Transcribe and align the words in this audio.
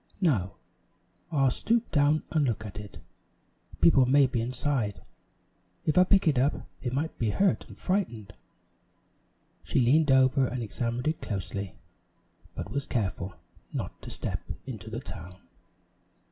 No, 0.19 0.55
I'll 1.31 1.51
stoop 1.51 1.91
down 1.91 2.23
and 2.31 2.43
look 2.47 2.65
at 2.65 2.79
it. 2.79 2.97
People 3.81 4.07
may 4.07 4.25
be 4.25 4.41
inside. 4.41 4.99
If 5.85 5.95
I 5.95 6.03
picked 6.05 6.27
it 6.27 6.39
up 6.39 6.65
they 6.81 6.89
might 6.89 7.19
be 7.19 7.29
hurt 7.29 7.67
and 7.67 7.77
frightened." 7.77 8.33
She 9.63 9.79
leaned 9.79 10.09
over 10.09 10.47
and 10.47 10.63
examined 10.63 11.07
it 11.07 11.21
closely, 11.21 11.75
but 12.55 12.71
was 12.71 12.87
careful 12.87 13.35
not 13.73 14.01
to 14.01 14.09
step 14.09 14.41
into 14.65 14.89
the 14.89 15.01
town. 15.01 15.35